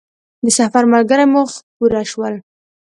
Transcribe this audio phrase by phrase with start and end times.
[0.43, 1.43] د سفر ملګري مو
[1.75, 2.33] پوره شول.